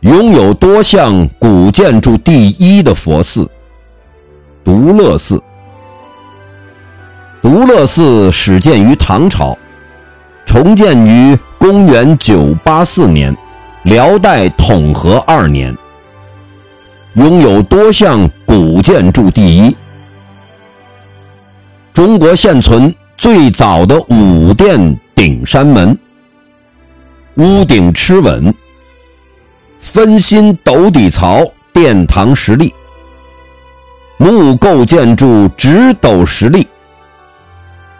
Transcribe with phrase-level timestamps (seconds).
[0.00, 3.46] 拥有多项古建筑第一的佛寺——
[4.64, 5.42] 独乐寺。
[7.42, 9.56] 独乐寺始建于唐朝，
[10.46, 13.36] 重建于公元984年，
[13.82, 15.76] 辽代统和二年。
[17.14, 19.76] 拥有多项古建筑第一。
[21.92, 25.98] 中国现存最早的五殿顶山门，
[27.34, 28.54] 屋顶螭吻，
[29.80, 32.72] 分心斗底槽殿堂实力，
[34.18, 36.68] 木构建筑直斗实力，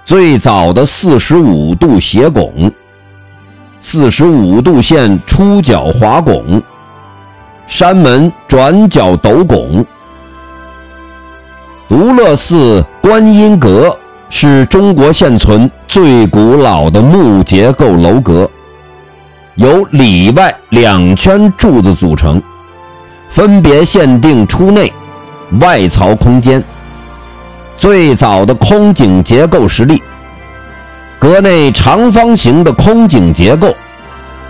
[0.05, 2.71] 最早的四十五度斜拱，
[3.81, 6.63] 四十五度线出角滑拱。
[7.67, 9.85] 山门转角斗拱，
[11.89, 13.97] 独乐寺观音阁
[14.29, 18.49] 是中国现存最古老的木结构楼阁，
[19.57, 22.41] 由里外两圈柱子组成，
[23.29, 24.93] 分别限定出内、
[25.61, 26.63] 外槽空间。
[27.77, 30.03] 最早的空井结构实例，
[31.19, 33.75] 阁内长方形的空井结构，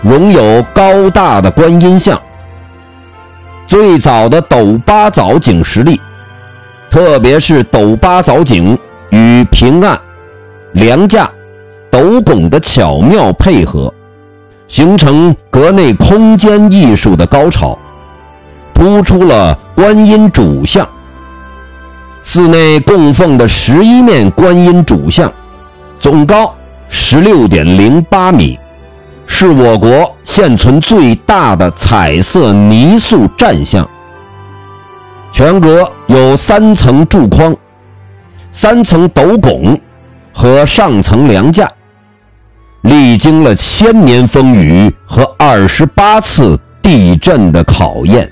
[0.03, 2.21] 容有高大的观音像。
[3.67, 6.01] 最早的斗八藻井实例，
[6.91, 8.77] 特别是斗八藻井
[9.11, 9.99] 与平案、
[10.73, 11.31] 梁架、
[11.89, 13.93] 斗拱的巧妙配合，
[14.71, 17.77] 形成阁内空间艺术的高潮，
[18.73, 20.89] 突出了观音主像。
[22.23, 25.31] 寺内供奉的十一面观音主像，
[25.99, 26.55] 总高
[26.89, 28.57] 十六点零八米。
[29.27, 33.85] 是我国现存最大的彩色泥塑站像。
[35.33, 37.57] 全阁有三层柱框、
[38.53, 39.77] 三层斗拱
[40.33, 41.69] 和上层梁架，
[42.83, 48.31] 历经了千年风雨和二十八次地震的考验。